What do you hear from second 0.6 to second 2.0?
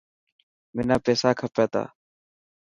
منا پيسا کپي تا.